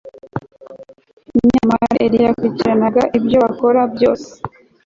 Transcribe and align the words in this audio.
Nyamara 1.49 1.93
Eliya 2.05 2.25
yakurikiranaga 2.29 3.03
ibyo 3.17 3.37
bakora 3.43 3.81
byose 3.93 4.29